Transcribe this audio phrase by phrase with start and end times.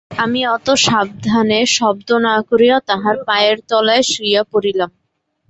[0.23, 4.89] আমি অতি সাবধানে শব্দ না করিয়া তাঁহার পায়ের তলায় শুইয়া পড়িলাম।